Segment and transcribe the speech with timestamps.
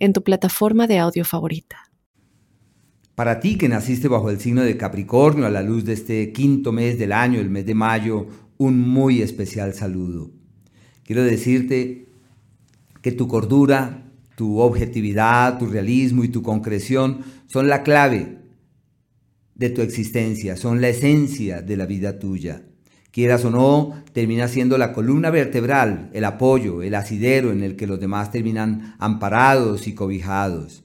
[0.00, 1.76] en tu plataforma de audio favorita.
[3.14, 6.72] Para ti que naciste bajo el signo de Capricornio a la luz de este quinto
[6.72, 10.30] mes del año, el mes de mayo, un muy especial saludo.
[11.04, 12.08] Quiero decirte
[13.02, 18.38] que tu cordura, tu objetividad, tu realismo y tu concreción son la clave
[19.54, 22.69] de tu existencia, son la esencia de la vida tuya.
[23.12, 27.88] Quieras o no, termina siendo la columna vertebral, el apoyo, el asidero en el que
[27.88, 30.84] los demás terminan amparados y cobijados.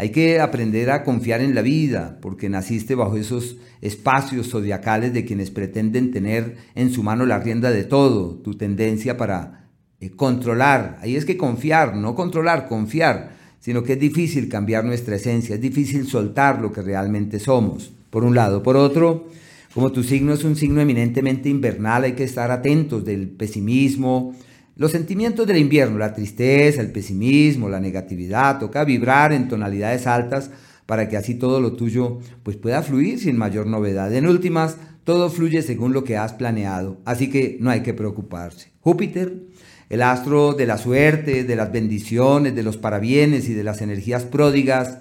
[0.00, 5.24] Hay que aprender a confiar en la vida, porque naciste bajo esos espacios zodiacales de
[5.24, 9.68] quienes pretenden tener en su mano la rienda de todo, tu tendencia para
[10.00, 10.98] eh, controlar.
[11.02, 15.60] Ahí es que confiar, no controlar, confiar, sino que es difícil cambiar nuestra esencia, es
[15.60, 18.62] difícil soltar lo que realmente somos, por un lado.
[18.62, 19.28] Por otro,
[19.74, 24.34] como tu signo es un signo eminentemente invernal, hay que estar atentos del pesimismo,
[24.76, 30.50] los sentimientos del invierno, la tristeza, el pesimismo, la negatividad, toca vibrar en tonalidades altas
[30.86, 34.12] para que así todo lo tuyo pues pueda fluir sin mayor novedad.
[34.14, 38.72] En últimas, todo fluye según lo que has planeado, así que no hay que preocuparse.
[38.80, 39.50] Júpiter
[39.90, 44.24] el astro de la suerte, de las bendiciones, de los parabienes y de las energías
[44.24, 45.00] pródigas,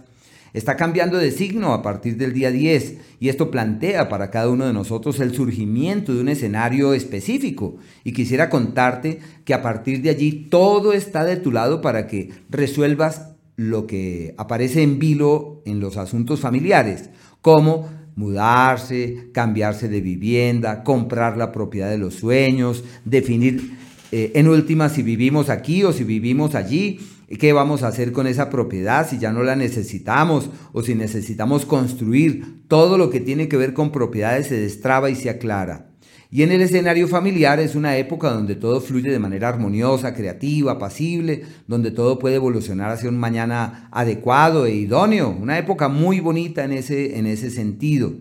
[0.53, 4.65] está cambiando de signo a partir del día 10 y esto plantea para cada uno
[4.65, 7.77] de nosotros el surgimiento de un escenario específico.
[8.03, 12.29] Y quisiera contarte que a partir de allí todo está de tu lado para que
[12.49, 17.09] resuelvas lo que aparece en vilo en los asuntos familiares,
[17.41, 23.77] como mudarse, cambiarse de vivienda, comprar la propiedad de los sueños, definir
[24.11, 26.99] eh, en última, si vivimos aquí o si vivimos allí,
[27.37, 31.65] ¿qué vamos a hacer con esa propiedad si ya no la necesitamos o si necesitamos
[31.65, 32.63] construir?
[32.67, 35.89] Todo lo que tiene que ver con propiedades se destraba y se aclara.
[36.31, 40.77] Y en el escenario familiar es una época donde todo fluye de manera armoniosa, creativa,
[40.77, 45.29] pasible, donde todo puede evolucionar hacia un mañana adecuado e idóneo.
[45.29, 48.13] Una época muy bonita en ese, en ese sentido.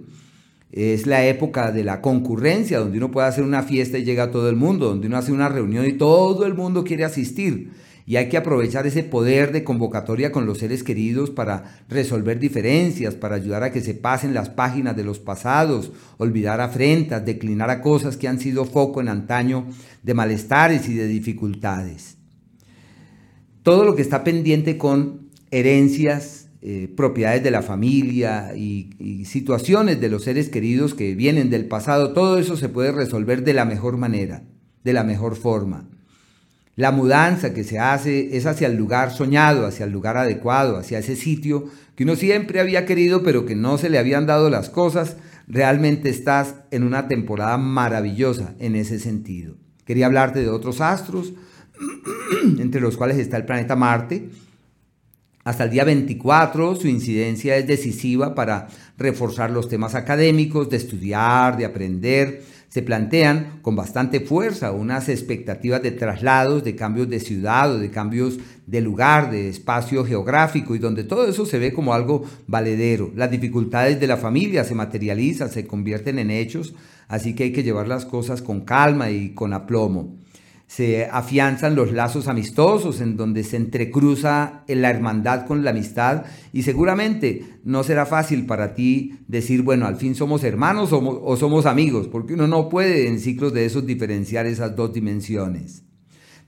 [0.73, 4.49] Es la época de la concurrencia, donde uno puede hacer una fiesta y llega todo
[4.49, 7.73] el mundo, donde uno hace una reunión y todo el mundo quiere asistir.
[8.09, 13.15] Y hay que aprovechar ese poder de convocatoria con los seres queridos para resolver diferencias,
[13.15, 17.83] para ayudar a que se pasen las páginas de los pasados, olvidar afrentas, declinar a
[17.83, 19.67] cosas que han sido foco en antaño
[20.03, 22.17] de malestares y de dificultades.
[23.63, 30.09] Todo lo que está pendiente con herencias, eh, propiedades de la familia y, situaciones de
[30.09, 33.99] los seres queridos que vienen del pasado, todo eso se puede resolver de la mejor
[33.99, 34.45] manera,
[34.83, 35.91] de la mejor forma.
[36.79, 41.01] La mudanza que se hace es hacia el lugar soñado, hacia el lugar adecuado, hacia
[41.01, 41.65] ese sitio
[41.97, 45.17] que uno siempre había querido pero que no se le habían dado las cosas.
[45.49, 49.57] Realmente estás en una temporada maravillosa en ese sentido.
[49.87, 51.33] Quería hablarte de otros astros,
[52.61, 54.31] entre los cuales está el planeta Marte,
[55.43, 58.69] hasta el día 24 su incidencia es decisiva para
[58.99, 62.43] reforzar los temas académicos, de estudiar, de aprender.
[62.69, 67.91] Se plantean con bastante fuerza unas expectativas de traslados, de cambios de ciudad o de
[67.91, 73.11] cambios de lugar, de espacio geográfico y donde todo eso se ve como algo valedero.
[73.17, 76.75] Las dificultades de la familia se materializan, se convierten en hechos,
[77.09, 80.19] así que hay que llevar las cosas con calma y con aplomo
[80.69, 86.63] se afianzan los lazos amistosos en donde se entrecruza la hermandad con la amistad y
[86.63, 92.07] seguramente no será fácil para ti decir, bueno, al fin somos hermanos o, somos amigos,
[92.07, 95.85] porque uno no puede en ciclos de esos diferenciar esas dos dimensiones.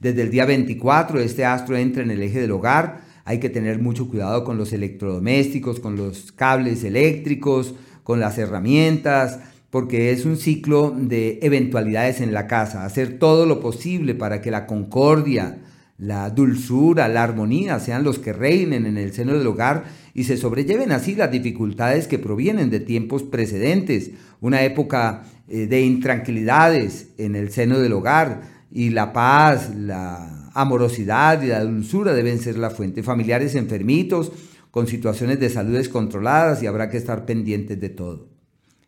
[0.00, 3.80] Desde el día 24 este astro entra en el eje del hogar, hay que tener
[3.80, 9.40] mucho cuidado con los electrodomésticos, con los cables eléctricos, con las herramientas,
[9.70, 14.50] porque es un ciclo de eventualidades en la casa, hacer todo lo posible para que
[14.50, 15.58] la concordia,
[15.96, 20.36] la dulzura, la armonía sean los que reinen en el seno del hogar y se
[20.36, 27.36] sobrelleven así las dificultades que provienen de tiempos precedentes, una época eh, de intranquilidades en
[27.36, 32.70] el seno del hogar y la paz, la amorosidad y la dulzura deben ser la
[32.70, 33.02] fuente.
[33.02, 34.32] Familiares enfermitos,
[34.70, 38.29] con situaciones de salud descontroladas y habrá que estar pendientes de todo.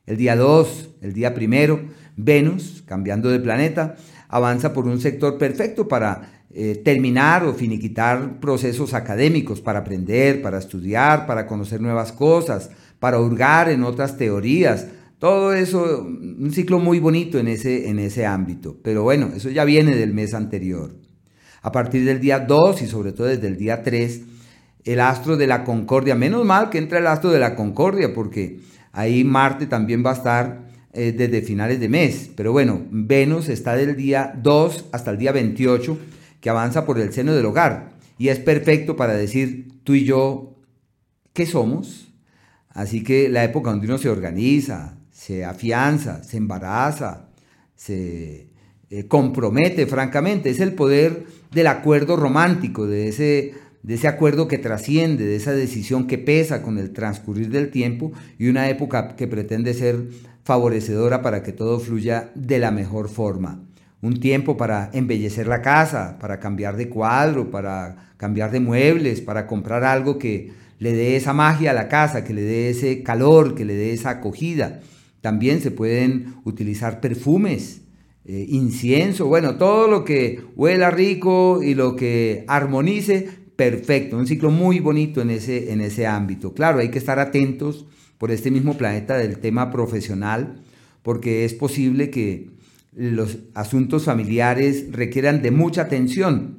[0.07, 1.81] El día 2, el día primero,
[2.17, 3.97] Venus, cambiando de planeta,
[4.29, 10.59] avanza por un sector perfecto para eh, terminar o finiquitar procesos académicos para aprender, para
[10.59, 14.89] estudiar, para conocer nuevas cosas, para hurgar en otras teorías.
[15.19, 18.77] Todo eso, un ciclo muy bonito en ese, en ese ámbito.
[18.83, 20.97] Pero bueno, eso ya viene del mes anterior.
[21.63, 24.21] A partir del día 2 y sobre todo desde el día 3,
[24.85, 26.15] el astro de la concordia.
[26.15, 28.61] Menos mal que entra el astro de la concordia porque
[28.93, 32.31] ahí Marte también va a estar eh, desde finales de mes.
[32.35, 35.99] Pero bueno, Venus está del día 2 hasta el día 28,
[36.41, 37.93] que avanza por el seno del hogar.
[38.19, 40.57] Y es perfecto para decir tú y yo,
[41.33, 42.13] ¿qué somos?
[42.69, 47.29] Así que la época donde uno se organiza, se afianza, se embaraza,
[47.75, 48.49] se
[48.91, 54.59] eh, compromete, francamente, es el poder del acuerdo romántico, de ese de ese acuerdo que
[54.59, 59.27] trasciende, de esa decisión que pesa con el transcurrir del tiempo y una época que
[59.27, 60.07] pretende ser
[60.45, 63.61] favorecedora para que todo fluya de la mejor forma.
[64.01, 69.47] Un tiempo para embellecer la casa, para cambiar de cuadro, para cambiar de muebles, para
[69.47, 73.55] comprar algo que le dé esa magia a la casa, que le dé ese calor,
[73.55, 74.81] que le dé esa acogida.
[75.21, 77.83] También se pueden utilizar perfumes,
[78.25, 84.17] eh, incienso, bueno, todo lo que huela rico y lo que armonice, perfecto.
[84.17, 86.53] Un ciclo muy bonito en ese, en ese ámbito.
[86.53, 87.87] Claro, hay que estar atentos
[88.19, 90.63] por este mismo planeta del tema profesional,
[91.03, 92.51] porque es posible que
[92.93, 96.59] los asuntos familiares requieran de mucha atención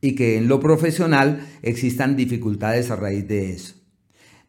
[0.00, 3.79] y que en lo profesional existan dificultades a raíz de eso.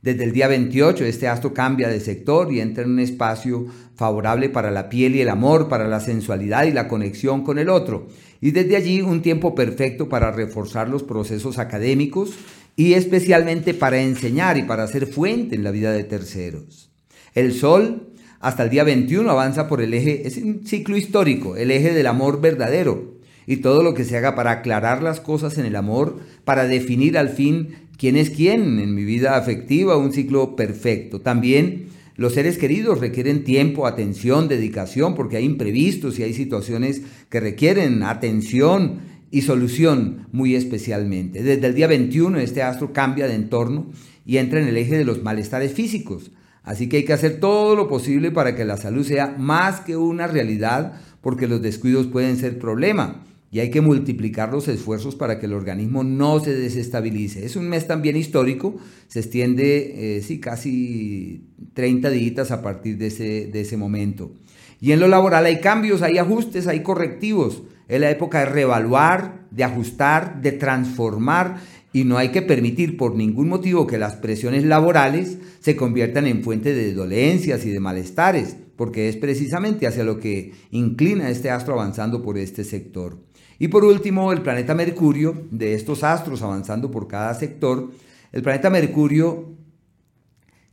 [0.01, 4.49] Desde el día 28 este astro cambia de sector y entra en un espacio favorable
[4.49, 8.07] para la piel y el amor, para la sensualidad y la conexión con el otro.
[8.41, 12.31] Y desde allí un tiempo perfecto para reforzar los procesos académicos
[12.75, 16.89] y especialmente para enseñar y para ser fuente en la vida de terceros.
[17.35, 21.69] El Sol hasta el día 21 avanza por el eje, es un ciclo histórico, el
[21.69, 23.19] eje del amor verdadero.
[23.45, 27.17] Y todo lo que se haga para aclarar las cosas en el amor, para definir
[27.17, 31.21] al fin quién es quién en mi vida afectiva, un ciclo perfecto.
[31.21, 37.39] También los seres queridos requieren tiempo, atención, dedicación, porque hay imprevistos y hay situaciones que
[37.39, 41.43] requieren atención y solución muy especialmente.
[41.43, 43.91] Desde el día 21 este astro cambia de entorno
[44.25, 46.31] y entra en el eje de los malestares físicos.
[46.63, 49.95] Así que hay que hacer todo lo posible para que la salud sea más que
[49.95, 53.25] una realidad, porque los descuidos pueden ser problema.
[53.51, 57.45] Y hay que multiplicar los esfuerzos para que el organismo no se desestabilice.
[57.45, 58.77] Es un mes también histórico,
[59.07, 64.31] se extiende eh, sí, casi 30 días a partir de ese, de ese momento.
[64.79, 67.63] Y en lo laboral hay cambios, hay ajustes, hay correctivos.
[67.89, 71.57] Es la época de reevaluar, de ajustar, de transformar
[71.93, 76.43] y no hay que permitir por ningún motivo que las presiones laborales se conviertan en
[76.43, 81.73] fuente de dolencias y de malestares, porque es precisamente hacia lo que inclina este astro
[81.73, 83.17] avanzando por este sector.
[83.61, 87.91] Y por último, el planeta Mercurio, de estos astros avanzando por cada sector,
[88.31, 89.55] el planeta Mercurio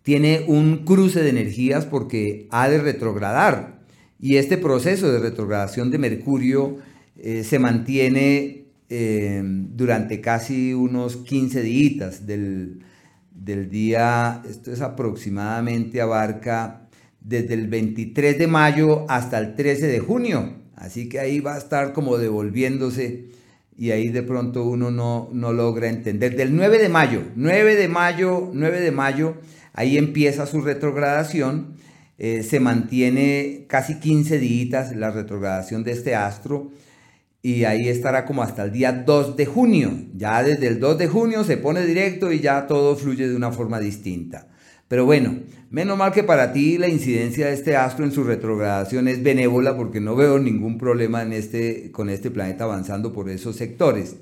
[0.01, 3.83] tiene un cruce de energías porque ha de retrogradar.
[4.19, 6.79] Y este proceso de retrogradación de Mercurio
[7.19, 12.85] eh, se mantiene eh, durante casi unos 15 días del,
[13.31, 16.89] del día, esto es aproximadamente abarca
[17.21, 20.68] desde el 23 de mayo hasta el 13 de junio.
[20.79, 23.27] Así que ahí va a estar como devolviéndose
[23.77, 26.37] y ahí de pronto uno no, no logra entender.
[26.37, 29.35] Del 9 de mayo, 9 de mayo, 9 de mayo,
[29.73, 31.75] ahí empieza su retrogradación.
[32.19, 36.71] Eh, se mantiene casi 15 días la retrogradación de este astro
[37.43, 39.91] y ahí estará como hasta el día 2 de junio.
[40.15, 43.51] Ya desde el 2 de junio se pone directo y ya todo fluye de una
[43.51, 44.49] forma distinta.
[44.89, 45.37] Pero bueno,
[45.71, 49.77] menos mal que para ti la incidencia de este astro en su retrogradación es benévola
[49.77, 54.17] porque no veo ningún problema en este, con este planeta avanzando por esos sectores.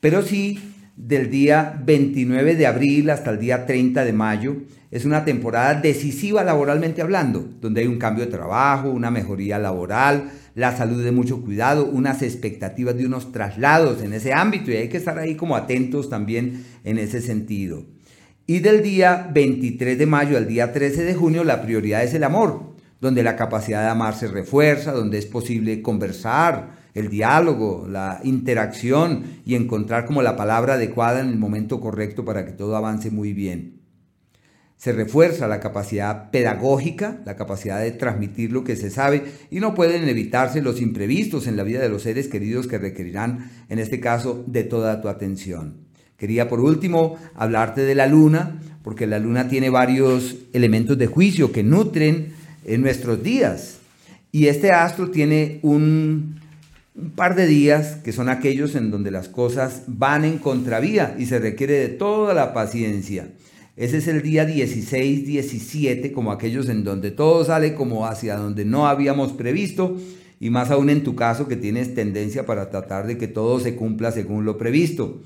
[0.00, 0.58] Pero sí,
[0.96, 4.56] del día 29 de abril hasta el día 30 de mayo,
[4.90, 10.30] es una temporada decisiva laboralmente hablando, donde hay un cambio de trabajo, una mejoría laboral,
[10.54, 14.88] la salud de mucho cuidado, unas expectativas de unos traslados en ese ámbito y hay
[14.90, 17.84] que estar ahí como atentos también en ese sentido.
[18.52, 22.22] Y del día 23 de mayo al día 13 de junio la prioridad es el
[22.22, 28.20] amor, donde la capacidad de amar se refuerza, donde es posible conversar, el diálogo, la
[28.24, 33.10] interacción y encontrar como la palabra adecuada en el momento correcto para que todo avance
[33.10, 33.80] muy bien
[34.76, 39.74] se refuerza la capacidad pedagógica, la capacidad de transmitir lo que se sabe y no
[39.74, 44.00] pueden evitarse los imprevistos en la vida de los seres queridos que requerirán, en este
[44.00, 45.81] caso, de toda tu atención.
[46.22, 51.50] Quería por último hablarte de la luna, porque la luna tiene varios elementos de juicio
[51.50, 52.28] que nutren
[52.64, 53.78] en nuestros días.
[54.30, 56.38] Y este astro tiene un,
[56.94, 61.26] un par de días que son aquellos en donde las cosas van en contravía y
[61.26, 63.26] se requiere de toda la paciencia.
[63.76, 68.64] Ese es el día 16, 17, como aquellos en donde todo sale como hacia donde
[68.64, 69.96] no habíamos previsto
[70.38, 73.74] y más aún en tu caso que tienes tendencia para tratar de que todo se
[73.74, 75.20] cumpla según lo previsto.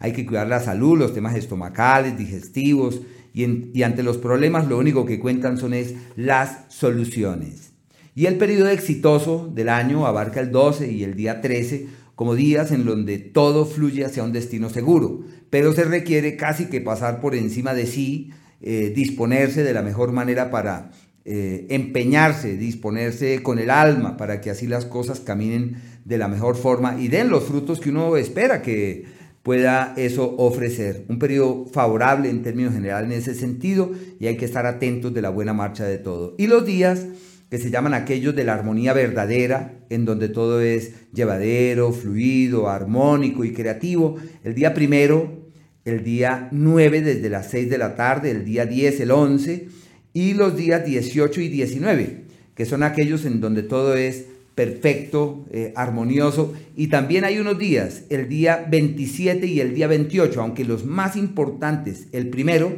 [0.00, 3.02] Hay que cuidar la salud, los temas estomacales, digestivos
[3.32, 7.72] y, ante los problemas lo único que cuentan son es las soluciones.
[8.14, 12.72] Y el periodo exitoso del año abarca el 12 y el día 13 como días
[12.72, 17.34] en donde todo fluye hacia un destino seguro, pero se requiere casi que pasar por
[17.34, 18.30] encima de sí,
[18.60, 20.90] eh, disponerse de la mejor manera para
[21.24, 26.56] eh, empeñarse, disponerse con el alma para que así las cosas caminen de la mejor
[26.56, 31.04] forma y den los frutos que uno espera que pueda eso ofrecer.
[31.08, 35.22] Un periodo favorable en términos generales en ese sentido y hay que estar atentos de
[35.22, 36.34] la buena marcha de todo.
[36.38, 37.06] Y los días
[37.50, 43.44] que se llaman aquellos de la armonía verdadera, en donde todo es llevadero, fluido, armónico
[43.44, 44.16] y creativo.
[44.44, 45.50] El día primero,
[45.84, 49.68] el día 9 desde las 6 de la tarde, el día 10, el 11,
[50.12, 54.26] y los días 18 y 19, que son aquellos en donde todo es
[54.60, 56.52] perfecto, eh, armonioso.
[56.76, 61.16] Y también hay unos días, el día 27 y el día 28, aunque los más
[61.16, 62.70] importantes, el primero,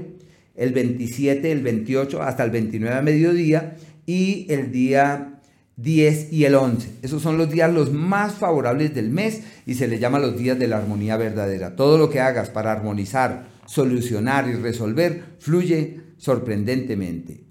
[0.55, 5.41] el 27, el 28 hasta el 29 a mediodía, y el día
[5.75, 6.99] 10 y el 11.
[7.03, 10.57] Esos son los días los más favorables del mes y se les llama los días
[10.61, 11.75] de la armonía verdadera.
[11.75, 17.43] Todo lo que hagas para armonizar, solucionar y resolver fluye sorprendentemente.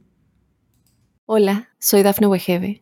[1.26, 2.82] Hola, soy Dafne Wegebe